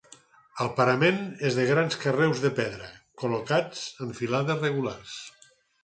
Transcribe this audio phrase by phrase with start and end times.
[0.63, 1.19] El parament
[1.51, 2.91] és de grans carreus de pedra
[3.25, 5.19] col·locats en filades regulars.